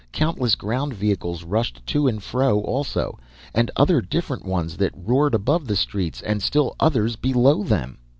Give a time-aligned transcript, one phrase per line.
[0.13, 3.19] Countless ground vehicles rushed to and fro also,
[3.53, 7.99] and other different ones that roared above the streets and still others below them!